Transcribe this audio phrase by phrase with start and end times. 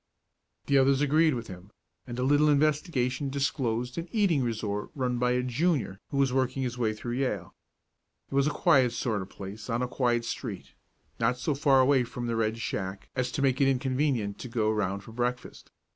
[0.65, 1.69] The others agreed with him,
[2.07, 6.63] and a little investigation disclosed an eating resort run by a Junior who was working
[6.63, 7.53] his way through Yale.
[8.31, 10.73] It was a quiet sort of a place, on a quiet street,
[11.19, 14.71] not so far away from the Red Shack as to make it inconvenient to go
[14.71, 15.69] around for breakfast.